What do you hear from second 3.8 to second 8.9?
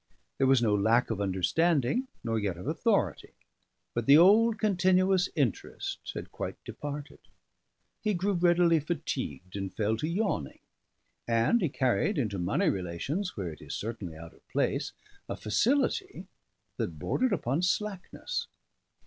but the old continuous interest had quite departed; he grew readily